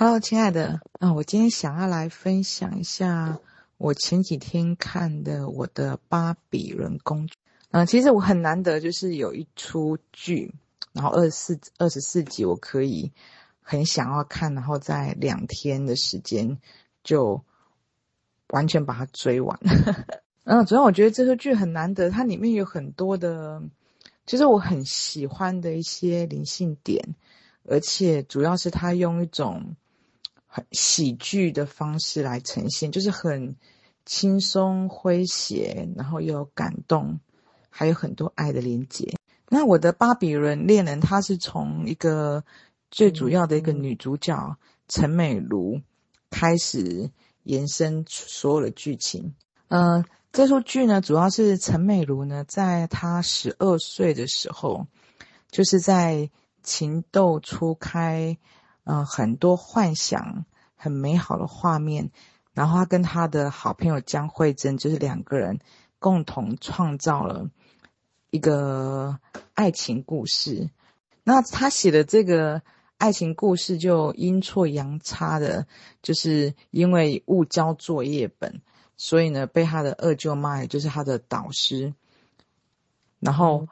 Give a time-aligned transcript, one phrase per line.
[0.00, 3.40] Hello，亲爱的，啊，我今天想要来分享一下
[3.78, 7.34] 我前几天看的我的巴比伦公主。
[7.72, 10.54] 嗯，其实我很难得，就是有一出剧，
[10.92, 13.10] 然后二十四二十四集，我可以
[13.60, 16.60] 很想要看，然后在两天的时间
[17.02, 17.42] 就
[18.50, 19.58] 完全把它追完。
[20.44, 23.60] 嗯， 主要我觉得这出剧很难得，它里面有很多的，
[24.24, 27.16] 就是我很喜欢的一些灵性点，
[27.64, 29.74] 而且主要是它用一种。
[30.50, 33.54] 很喜剧的方式来呈现，就是很
[34.06, 37.20] 轻松诙谐，然后又有感动，
[37.68, 39.14] 还有很多爱的连结。
[39.50, 42.44] 那我的巴比伦恋人，他是从一个
[42.90, 44.56] 最主要的一个女主角
[44.88, 45.82] 陈美如
[46.30, 47.10] 开始
[47.42, 49.34] 延伸所有的剧情。
[49.68, 54.86] 嗯、呃，这出剧呢，主要是陈美如呢，在她十二岁的时候，
[55.50, 56.30] 就是在
[56.62, 58.38] 情窦初开。
[58.90, 62.10] 嗯、很多幻想，很美好的画面，
[62.54, 65.58] 然后他跟他的好朋友江慧珍，就是两个人
[65.98, 67.50] 共同创造了
[68.30, 69.18] 一个
[69.52, 70.70] 爱情故事。
[71.22, 72.62] 那他写的这个
[72.96, 75.66] 爱情故事就阴错阳差的，
[76.00, 78.62] 就是因为误交作业本，
[78.96, 81.92] 所以呢，被他的二舅妈，也就是他的导师，
[83.20, 83.68] 然后。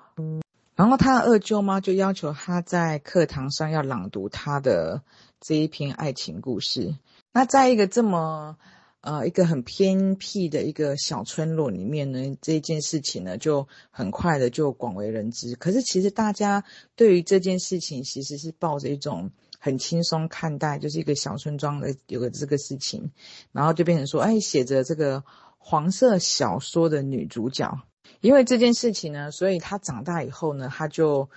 [0.76, 5.02] 然后他的二舅妈就要求他在课堂上要朗读他的
[5.40, 6.94] 这一篇爱情故事。
[7.32, 8.58] 那在一个这么
[9.00, 15.54] 呃一个很偏僻的一个小村落里面呢，这件事情呢就很快的就广为人知。
[15.54, 16.62] 可是其实大家
[16.94, 23.12] 对于这件事情其实是抱着一种很轻松看待，就是一个小村庄的有个这个事情，
[23.50, 25.24] 然后就变成说，哎，写着这个
[25.56, 27.80] 黄色小说的女主角。
[28.20, 31.28] 因为这件事情呢，所以他长大以后呢，他就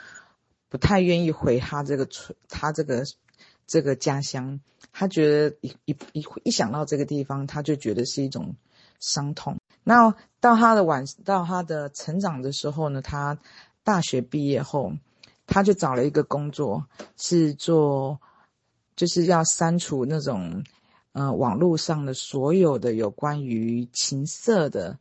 [0.69, 3.03] 不太愿意回他这个村，他这个
[3.67, 4.59] 这个家乡。
[4.91, 8.55] 他觉得一一一一想到这个地方，他就觉得是一种
[8.99, 9.57] 伤痛。
[9.83, 13.37] 那到他的晚，到他的成长的时候呢，他
[13.83, 14.93] 大学毕业后，
[15.45, 16.85] 他就找了一个工作，
[17.17, 18.19] 是做
[18.95, 20.63] 就是要删除那种
[21.11, 24.97] 呃网络上的所有的有关于情色的。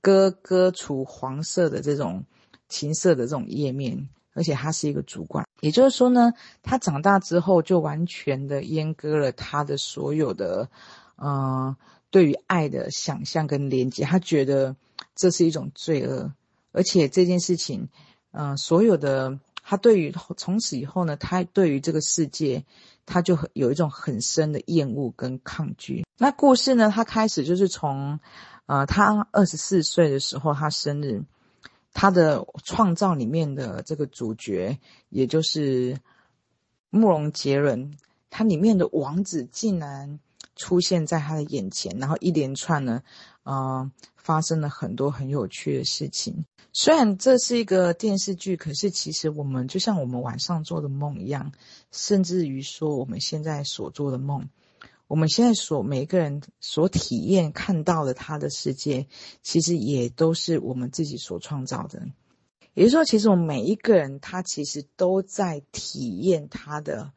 [0.00, 2.24] 割割除黄色的这种
[2.68, 6.32] 情色的这种页面，而且他是一个主管，也就是说呢，
[6.62, 10.68] 他长大之后就完全的阉割了他的所有的，
[11.16, 11.76] 嗯、呃，
[12.10, 14.76] 对于爱的想象跟连接，他觉得
[15.16, 16.32] 这是一种罪恶，
[16.72, 17.88] 而且这件事情，
[18.30, 22.64] 嗯、所有的他对于从此以后呢，他对于这个世界，
[23.04, 26.06] 他就有一种很深的厌恶跟抗拒。
[26.16, 28.20] 那故事呢，他开始就是从。
[28.68, 31.24] 呃，他二十四岁的时候，他生日，
[31.94, 35.98] 他的创造里面的这个主角，也就是
[36.90, 37.96] 慕容杰伦，
[38.28, 40.20] 他里面的王子竟然
[40.54, 43.02] 出现在他的眼前，然后一连串呢，
[43.44, 46.44] 呃，发生了很多很有趣的事情。
[46.70, 51.52] 虽然这是一个电视剧，可是其实我们就像我们晚上做的梦一样，
[51.90, 54.50] 甚至于说我们现在所做的梦。
[55.08, 59.06] 我们现在所每一个人所体验看到的他的世界，
[59.42, 62.02] 其实也都是我们自己所创造的。
[62.74, 67.12] 也就是说，其实我们每一个人，他其实都在体验他的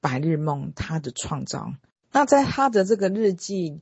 [0.00, 1.74] 白日梦，他的创造。
[2.12, 3.80] 那在他的这个日记、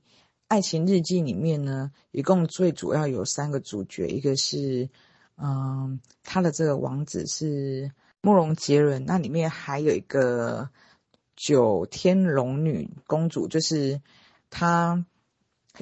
[0.48, 4.88] 爱情日记里面呢，一共最主要有三个主角，一个是，
[5.36, 7.92] 嗯，他的这个王子是
[8.22, 10.70] 慕容杰伦，那里面还有一个。
[11.42, 14.00] 九天龙女公主就是
[14.48, 15.04] 她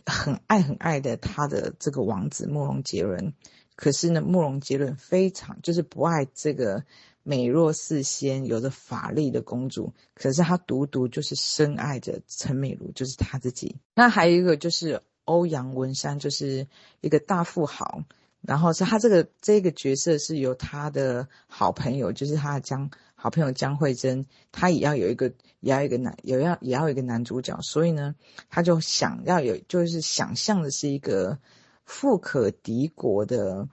[0.07, 3.35] 很爱很爱的她的这个王子慕容杰伦，
[3.77, 6.85] 可是呢，慕容杰伦非常就是不爱这个
[7.23, 13.77] 美若似仙、有着法力的公主，可是他独独就是深爱着陈美如，就是他自己。
[13.95, 16.69] 那还有一个就是欧阳文山，就是
[17.03, 18.05] 一个大富豪。
[18.41, 22.91] 然后是他这个这个角色是由他的好朋友，就是他的江
[23.23, 28.15] 好朋友江慧珍，她也要有一个也要一个男，有要也要一个男主角，所以呢，
[28.49, 31.39] 他就想要有，就是想象的是一个
[31.85, 33.69] 富可敌国的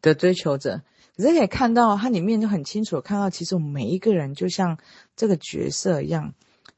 [0.00, 0.82] 的追求者。
[1.16, 4.78] 可是可以看到，它里面就很清楚看到，其实我们每一个人就像
[5.14, 6.32] 这个角色一样，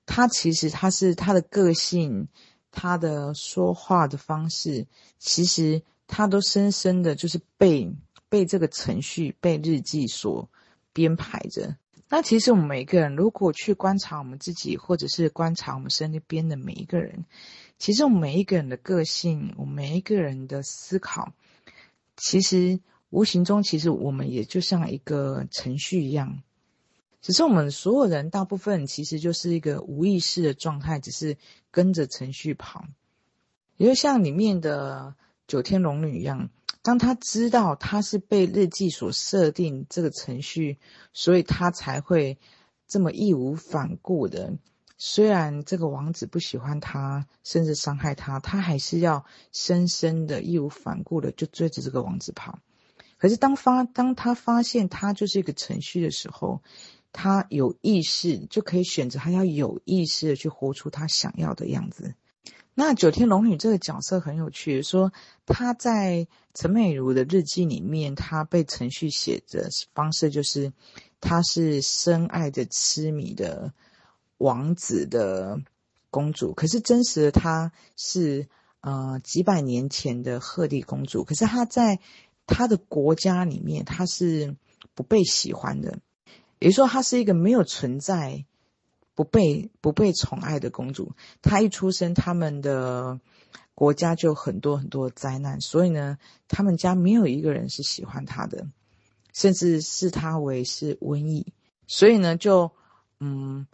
[0.07, 2.29] 他其实他是他的个性，
[2.73, 4.87] 他的说话的方式，
[5.19, 5.83] 其实。
[6.13, 7.89] 他都深深的就是被
[8.29, 10.51] 被这个程序、被日记所
[10.93, 11.77] 编排着。
[12.09, 17.25] 那其实我们每一个人，如果去观察我们自己，或者是观察我们身边的每一个人，
[17.79, 21.33] 其实我们每一个人的个性，我们每一个人的思考，
[22.17, 26.43] 其实无形中，其实我们也就像一个程序一样。
[27.21, 31.37] 只是我们所有人大部分其实就是一个无意识的状态，只是
[31.71, 32.87] 跟着程序跑。
[33.77, 35.15] 也就像里面的
[35.47, 36.51] 九天龙女一样，
[36.83, 40.79] 当他知道他是被日记所设定这个程序，
[41.13, 42.39] 所以他才会
[42.87, 44.55] 这么义无反顾的。
[44.97, 52.59] 虽然这个王子不喜欢他，甚至伤害他，他还是要深深的义无反顾的就追着这个王子跑。
[53.17, 56.63] 可是当发当他发现他就是一个程序的时候，
[57.13, 62.15] 他有意识就可以选择，他要有意识的去活出他想要的样子。
[62.75, 65.13] 那九天龙女这个角色很有趣，说
[65.45, 70.73] 她在陈美如的日记里面，她被程序写的方式就是，
[71.21, 73.75] 她是深爱着痴迷的
[74.39, 75.61] 王子的
[76.11, 78.49] 公主，可是真实的她是
[78.81, 81.99] 呃几百年前的鹤丽公主，可是她在
[82.47, 84.57] 她的国家里面，她是
[84.95, 85.99] 不被喜欢的。
[86.61, 88.47] 也就是说，她是一个没有存在、
[89.15, 91.13] 不被不被宠爱的公主。
[91.43, 93.21] 她一出生，他们的
[93.75, 96.19] 国家就很多很多灾难，所以呢，
[96.49, 98.67] 他们家没有一个人是喜欢她的，
[99.33, 101.53] 甚至视她为是瘟疫。
[101.87, 102.73] 所以呢，就
[103.19, 103.67] 嗯，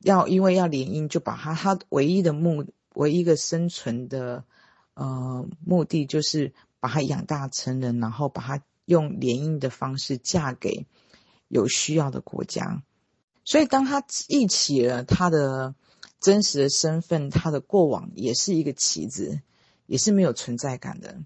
[0.00, 4.44] 要因为要联姻，就把她她唯一的目唯一一个生存的
[4.94, 10.86] 呃目的，就是把她养大成人，然后把她用联姻的方式嫁给。
[11.48, 12.82] 有需要的国家，
[13.44, 15.74] 所以当他忆起了他的
[16.20, 19.40] 真实的身份，他的过往也是一个棋子，
[19.86, 21.16] 也是没有存在感的。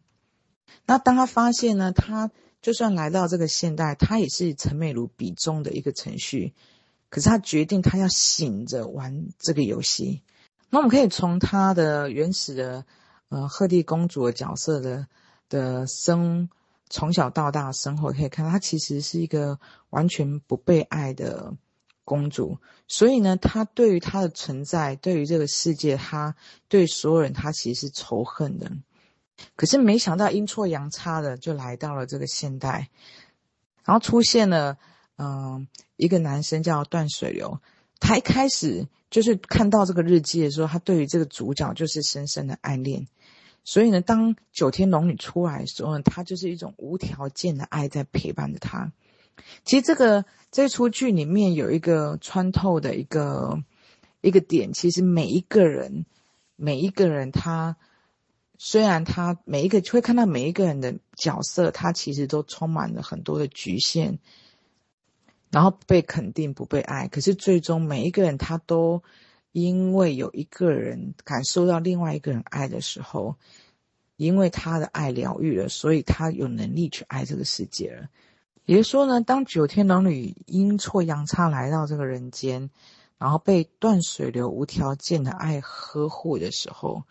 [0.86, 2.30] 那当他发现呢，他
[2.62, 6.54] 就算来到这个现代，他也是陈美如笔中的一个程序，
[7.10, 10.22] 可是他决定他要醒着玩这个游戏。
[10.70, 12.84] 那我们可以从他的原始的
[13.28, 15.06] 呃鹤丽公主的角色的
[15.48, 16.48] 的生。
[16.88, 19.58] 从小到大生活可以看到，他其实是一个
[19.90, 21.52] 完全不被爱的
[22.06, 22.56] 公主。
[22.88, 26.34] 所以呢，她对于她的存在，对于这个世界，她
[26.68, 28.72] 对所有人，她其实是仇恨的。
[29.54, 32.88] 可是没想到阴错阳差的就来到了这个现代，
[33.84, 34.78] 然后出现了
[35.18, 37.60] 嗯、一个男生叫段水流。
[38.00, 43.08] 他一开始就是看到这个日记的时候，他对于这个主角就是深深的爱恋。
[43.64, 48.92] 所以呢，当九天龙女出来的时候呢，他就是一种无条件的爱在陪伴着她。
[49.64, 53.62] 其实这个这出剧里面有一个穿透的一个
[54.20, 56.06] 一个点，其实每一个人
[56.56, 57.76] 每一个人他
[58.58, 64.18] 虽然他每一个会看到每一个人的角色，他其实都充满了很多的局限，
[65.50, 67.08] 然后被肯定，不被爱。
[67.08, 69.02] 可是最终每一个人他都。
[69.52, 73.36] 因为有一个人感受到另外一个人爱的时候，
[74.18, 78.10] 因为他的爱疗愈了，所以他有能力去爱这个世界了。
[78.66, 82.68] 也就是说呢，当九天龙女阴错阳差来到这个人间，
[83.16, 87.04] 然后被断水流无条件的爱呵护的时候，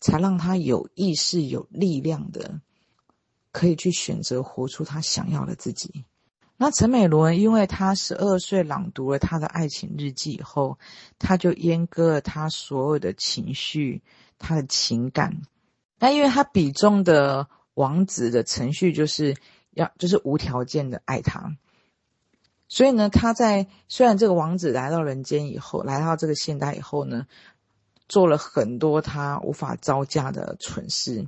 [0.00, 2.60] 才让她有意识、有力量的，
[3.52, 6.04] 可以去选择活出她想要的自己。
[6.56, 10.78] 那陈美伦，因为她十二岁朗读了他的爱情日记以后，
[11.18, 14.02] 她就阉割了她所有的情绪，
[14.38, 15.42] 她的情感。
[15.98, 19.36] 那因为她笔中的王子的程序就是
[19.72, 21.56] 要就是无条件的爱他，
[22.68, 27.26] 所以呢，他在虽然这个王子来到人间以后，来到这个现代以后呢，
[28.08, 31.26] 做了很多他无法招架的蠢事，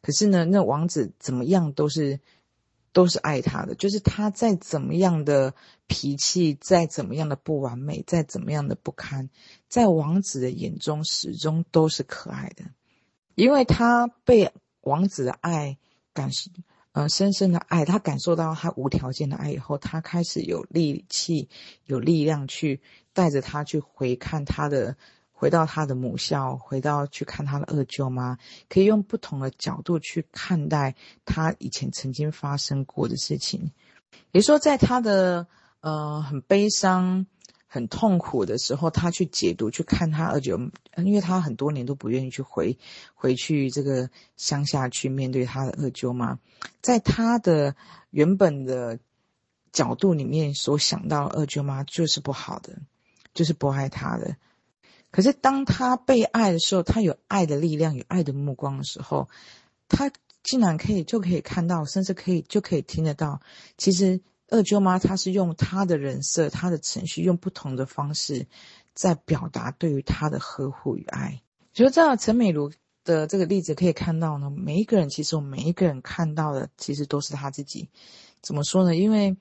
[0.00, 2.20] 可是呢，那王子怎么样都是。
[2.94, 5.54] 都是爱他的，就是他再怎么样的
[5.86, 9.30] 脾气，再怎么样的不完美，再怎么样的不堪，
[9.66, 12.66] 在王子的眼中始终都是可爱的，
[13.34, 15.78] 因为他被王子的爱
[16.12, 16.50] 感受，
[16.92, 21.48] 呃，深深的爱，他感受到他无条件的爱以后，他开始有力气、
[21.84, 22.80] 有力量去
[23.12, 24.96] 带着他去回看他的。
[25.34, 30.94] 回到他的母校，回到去看他的二舅妈，可以用不同的角度去看待
[31.24, 33.72] 他以前曾经发生过的事情。
[34.30, 35.48] 也就是说，在他的
[35.80, 37.26] 呃很悲伤、
[37.72, 40.60] 很痛苦的时候，他去解读、去看他二舅，
[40.98, 42.76] 因为他很多年都不愿意去回
[43.14, 46.38] 回去这个乡下去面对他的二舅妈，
[46.82, 47.74] 在他的
[48.10, 48.98] 原本的
[49.72, 52.76] 角度里面所想到二舅妈就是不好的，
[53.32, 54.36] 就是不爱他的。
[55.10, 59.30] 可是，当他被爱的时候，他有爱的力量，有爱的目光的时候，
[59.88, 60.12] 他
[60.42, 63.40] 竟然可以就可以看到，甚至可以就可以听得到。
[63.78, 64.20] 其实
[64.52, 68.46] 二舅妈她是用她的人设、她的程序，用不同的方式
[68.92, 71.40] 在表达对于她的呵护与爱。
[71.72, 72.70] 就这样，陈美如
[73.02, 77.88] 的这个例子可以看到呢，每一个人其实我们每一个人看到的，其实都是他自己。
[78.42, 78.94] 怎么说呢？
[78.94, 79.34] 因为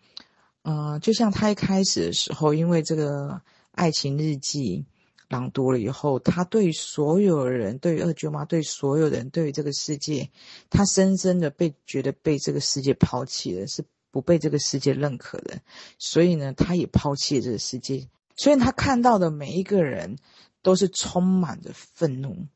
[0.62, 3.41] 呃，就像他一开始的时候，因为这个
[3.72, 4.86] 爱情日记
[5.27, 10.30] 朗读了以后，他对所有人，对于二舅妈，对所有人，对于这个世界，
[10.70, 15.62] 他深深的被觉得被这个世界抛弃了，是不被这个世界认可的。
[15.98, 18.08] 所以呢，他也抛弃了这个世界。
[18.36, 20.18] 所以他看到的每一个人，
[20.62, 22.48] 都是充满着愤怒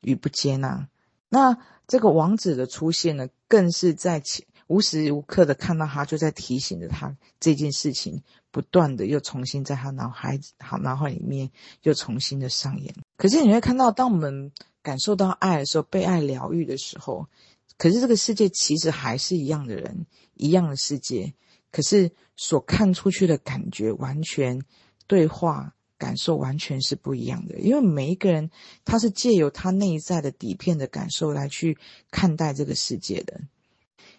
[0.00, 0.88] 与不接纳。
[1.28, 4.22] 那这个王子的出现呢，更是在
[4.66, 11.50] 无时无刻的看到他，就在提醒着他这件事情，不断的又重新在他脑海好脑海里面
[11.82, 12.94] 又重新的上演。
[13.16, 17.28] 可是你会看到，当我们感受到爱的时候，被爱疗愈的时候，
[17.76, 21.34] 可是这个世界其实还是一样的人，一样的世界，
[21.70, 24.62] 可是所看出去的感觉完全
[25.06, 27.58] 对话感受完全是不一样的。
[27.58, 28.50] 因为每一个人
[28.84, 31.78] 他是借由他内在的底片的感受来去
[32.10, 33.40] 看待这个世界的。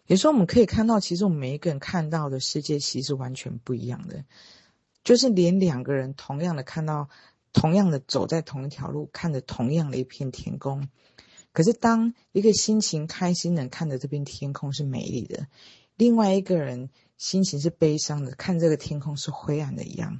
[0.07, 4.23] 有时候我们可以看到，其实我们每一个人看到的世界其实完全不一样的，
[5.03, 7.09] 就是连两个人同样的看到，
[7.53, 10.89] 同样的走在同一条路，看着同样的一片天空，
[11.55, 15.47] 可是当一个心情开心的看着这片天空是美丽的，
[15.95, 20.19] 另外一个人心情是悲伤的，看这个天空是灰暗的一样。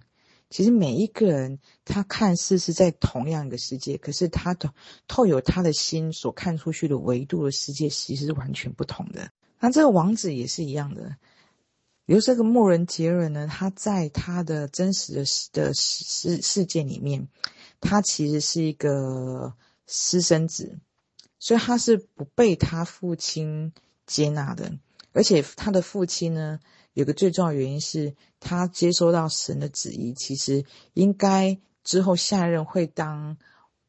[0.50, 4.74] 其实每一个人他看似是在同样一个世界，可是他的
[5.10, 9.30] 透有他的心所看出去的维度的世界，其实是完全不同的。
[9.60, 11.18] 那这个王子也是一样的，
[12.06, 17.28] 比如这个牧人杰伦呢，他在他的真实的世的世世界里面，
[17.82, 19.54] 他其实是一个
[19.86, 20.80] 私生子，
[21.46, 23.72] 所以他是不被他父亲
[24.08, 24.80] 接纳的，
[25.14, 26.60] 而且他的父亲呢，
[26.96, 33.38] 有个最重要原因是他接收到神的旨意，其实应该之后下一任会当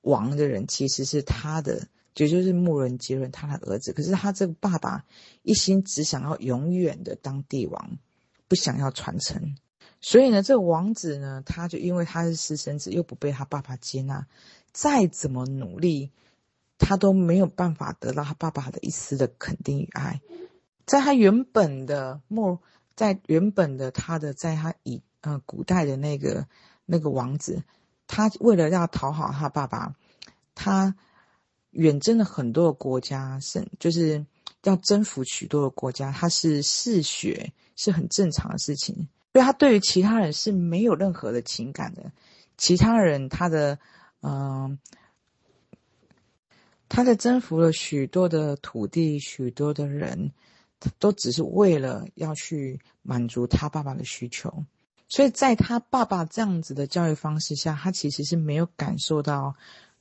[0.03, 1.89] 王的人，其实是他的。
[2.15, 5.07] 也就是牧人杰伦他的儿子，可是他这个爸爸
[5.43, 7.99] 一心只想要永远的当帝王，
[8.49, 9.57] 不想要传承。
[10.03, 14.27] 所以呢，这个王子呢，他就因为他是私生子，又不被他爸爸接纳，
[14.73, 16.11] 再怎么努力，
[16.79, 20.21] 他都没有办法得到他爸爸的一丝的肯定与爱。
[20.87, 22.59] 在他原本的牧，
[22.95, 26.47] 在原本的他的，在他以呃古代的那个
[26.85, 27.63] 那个王子，
[28.07, 29.95] 他为了要讨好他爸爸，
[30.55, 30.95] 他。
[31.73, 34.25] 远征了很多的国家，是就是
[34.63, 38.95] 要征服许多的国家，他是嗜血，是很正常的事情。
[39.35, 42.13] 所以他对于其他人是没有任何的情感的。
[42.57, 43.79] 其他人，他的
[44.23, 44.79] 嗯、
[46.89, 50.33] 他在征服了许多的土地，许多的人，
[50.99, 54.65] 都只是为了要去满足他爸爸的需求。
[55.09, 59.55] 所以在他爸爸这样子的教育方式下，他其实是没有感受到。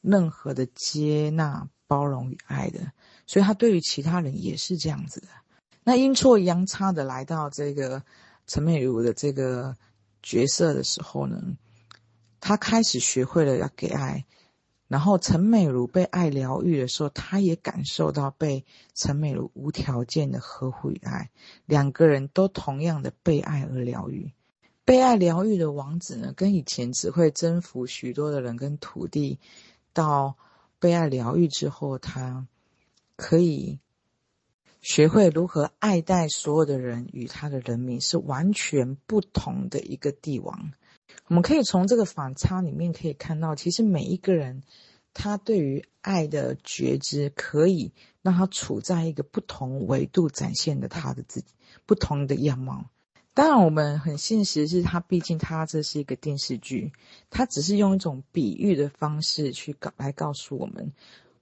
[0.07, 2.91] 任何的接纳、包容与爱的，
[3.25, 5.27] 所以他对于其他人也是这样子的。
[5.83, 8.03] 那阴错阳差的来到这个
[8.45, 9.75] 陈美如的这个
[10.21, 11.41] 角色的时候呢，
[12.39, 14.23] 他开始学会了要给爱，
[14.95, 21.31] 然后陈美如被爱疗愈的时候，他也感受到被陈美如无条件的呵护与爱，
[21.65, 24.31] 两个人都同样的被爱而疗愈。
[24.85, 29.41] 被爱疗愈的王子呢，跟以前只会征服许多的人跟土地。
[29.91, 30.37] 到
[30.79, 32.47] 被爱疗愈之后，他
[33.17, 33.79] 可以
[34.79, 40.71] 学会如何爱戴所有的人与他的人民，是完全不同的一个帝王。
[41.27, 44.63] 我们可以从这个反差里面可以看到，其实每一个人
[45.13, 51.47] 他对于爱的觉知，可以让他处在一个不同维度，展现的他的自己
[51.85, 52.85] 不同的样貌。
[53.33, 56.93] 当然，我们很现实，是他毕竟他这是一个电视剧，
[57.29, 60.93] 他只是用一种比喻的方式去告来告诉我们，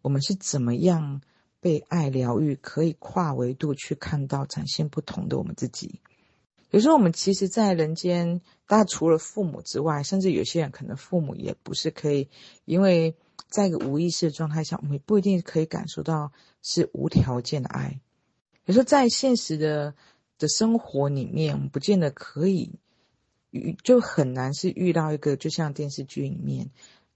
[0.01, 1.21] 我们是怎么样
[1.59, 5.99] 被爱疗愈，可以跨维度去看到展现不同的我们自己。
[6.73, 12.27] 有时候我们其实，在人间，大家除了父母之外，甚至有些人可能父母也不是可以，
[12.65, 13.15] 因为
[13.47, 16.31] 在一个无意识的状态下，我们不一定可以感受到
[16.63, 18.01] 是无条件的爱。
[18.65, 19.93] 有时候在现实的。
[20.39, 22.73] 的生活里面，我们不见得可以
[23.51, 26.71] 遇，就很难是遇到一个，就像电视剧里面，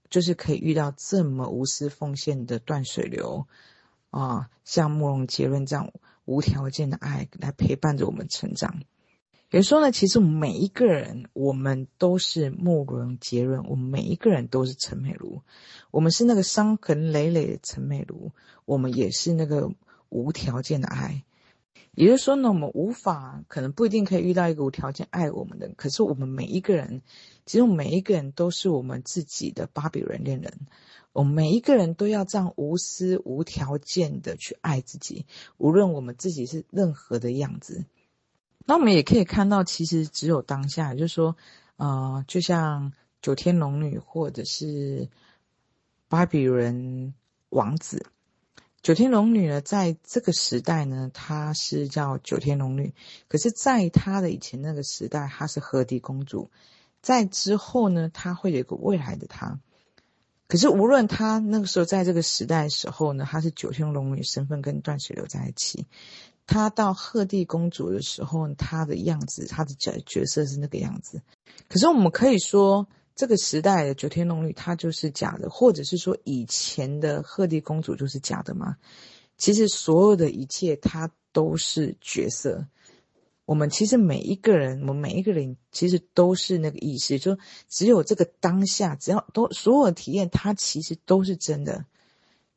[0.08, 3.46] 就是可以遇到这么无私奉献的断水流
[4.10, 5.92] 啊，像慕容杰伦这样
[6.24, 8.82] 无条件的爱来陪伴着我们成长。
[9.50, 15.40] 有时候呢，其实每一个人，我们都是慕容杰伦，我们每一个人都是陈美如，
[15.90, 18.32] 我们是那个伤痕累累的陈美如，
[18.66, 19.72] 我们也是那个
[20.10, 21.24] 无条件的爱。
[21.94, 25.70] 也就是说呢，我们无法，可能不一定可以遇到一个无条件爱我们的。
[25.76, 27.00] 可是我们每一个人，
[27.46, 30.52] 其实每一个人都是我们自己的巴比伦恋人。
[31.14, 35.24] 我们每一个人都要这样无私、无条件的去爱自己，
[35.56, 37.86] 无论我们自己是任何的样子。
[38.68, 41.34] 那我们也可以看到，其实只有当下，就是说，
[41.76, 45.08] 呃，就像九天龙女或者是
[46.06, 47.14] 巴比伦
[47.48, 48.04] 王子。
[48.82, 52.92] 九天龙女呢，在这个时代呢，她是叫九天龙女。
[53.26, 56.50] 可是，在她的以前那个时代，她是鹤帝公主。
[57.00, 59.58] 在之后呢，她会有一个未来的她。
[60.46, 65.86] 可是，无论她那个时候在这个时代的时候呢，她是九天龙女身份跟断水流在一起。
[66.48, 71.22] 她到鹤帝公主的时候，她的样子，她的角角色是那个样子。
[71.68, 72.88] 可是，我们可以说。
[73.14, 78.76] 这个时代的九天龙女，她就是假的，或者是说以前的鹤帝公主就是假的吗？
[79.36, 82.68] 其实所有的一切，它都是角色。
[83.44, 87.36] 我们其实每一个人，我们每一个人其实都是那个意识，就
[87.68, 91.86] 只有这个当下，只要都所有的体验，它其实都是真的。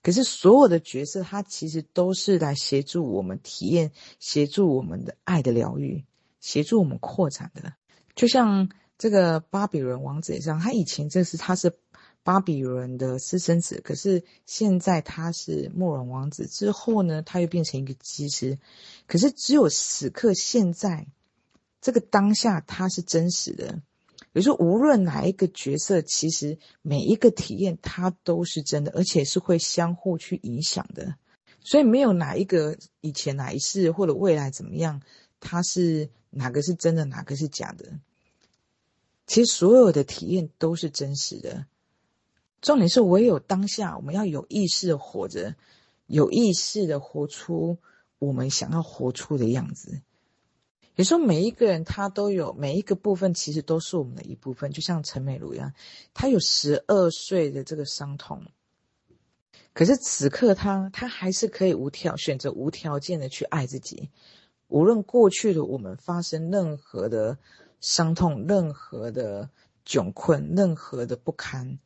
[0.04, 6.06] 可是所有的角色，它其实都是来协助我们体验，协助我们的爱的疗愈，
[6.40, 7.74] 协助我们扩展的，
[8.16, 8.70] 就像。
[8.98, 11.76] 这个巴比伦王子也样，他以前这是他是
[12.22, 18.60] 巴比伦的私生子，可是现在他是末软王子之后呢，他又变成一个祭司。
[19.08, 21.08] 可是只有此刻现在
[21.82, 23.82] 这个当下，他是真实的。
[24.34, 31.16] 比如说，无论哪一个角色，其实每一个体验，它都是真的，而且是会相互去影响的。
[31.60, 35.02] 所以没有哪一个以前哪一世或者未来怎么样，
[35.40, 38.00] 它是哪个是真的，哪个是假的。
[39.28, 41.66] 其实所有的体验都是真实的，
[42.62, 45.56] 重点是唯有当下，我们要有意识的活着，
[46.08, 47.78] 有意识的活出
[48.18, 50.02] 我们想要活出的样子。
[50.96, 54.72] 也说每一个人他都有每一个部分，其实都是我们的一部分。
[54.72, 55.74] 就像陈美如一样，
[56.14, 58.44] 他有十二岁的这个伤痛，
[59.74, 64.10] 可是此刻他他还是可以无条选择无条件的去爱自己，
[64.68, 67.38] 无论过去的我们发生任何的。
[67.84, 69.50] 伤痛，任何的
[69.88, 71.80] 窘困，任何的不堪，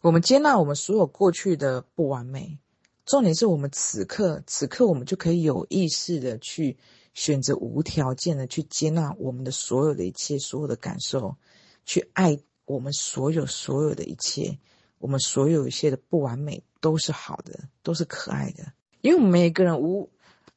[0.00, 2.60] 我们接纳我们所有过去的不完美。
[3.04, 6.76] 重点是我们此刻，此刻我们就可以有意识的去
[7.14, 11.36] 选择无条件的去接纳我们的所有的一切，所有的感受，
[11.84, 14.58] 去爱我们所有所有的一切，
[14.98, 18.72] 我们所有一切的不完美都是好的，都是可爱的。
[19.00, 20.10] 因为我们每个人无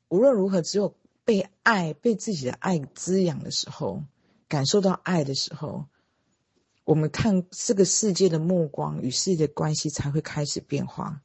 [0.07, 4.03] 无论如何，只有被爱、被自己的爱滋养的时候。
[4.47, 5.87] 感受到爱的时候，
[6.83, 11.23] 我们看这个世界的目光与世界的关系才会开始变化。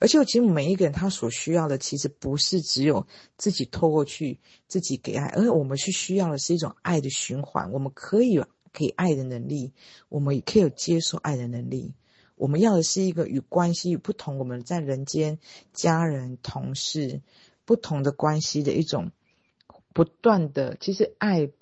[0.00, 7.70] 而且，其实每一个人他所需要的，其实不是只有自己透过去自己给爱，而我们是需要的是一种爱的循环。
[7.70, 9.72] 我们可以有给爱的能力，
[10.08, 11.94] 我们也可以有接受爱的能力。
[12.34, 15.38] 我们要的是一个与关系不同，我们在人间、
[15.72, 17.20] 家人、同事
[17.64, 19.12] 不同的关系的一种
[19.92, 21.52] 不断的，其实爱。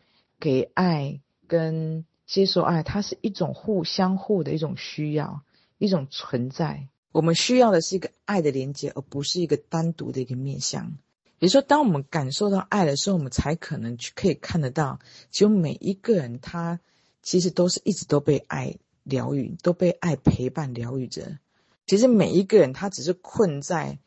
[0.40, 5.42] 给爱跟接受爱，它是一种互相互的一种需要，
[5.78, 6.86] 一种存在。
[7.12, 10.98] 我们需要的是一个爱的连接，而不是一个单独的一个面向。
[11.38, 14.98] 也就是说，当我们感受到爱的时候，我们才可能去可以看得到，
[15.30, 16.80] 其实每一个人他
[17.22, 21.38] 其实都是一直都被爱疗愈，都被爱陪伴疗愈着。
[21.86, 23.98] 其实每一个人他只是困在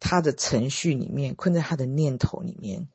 [0.00, 2.88] 他的程序里面，困在他的念头里面。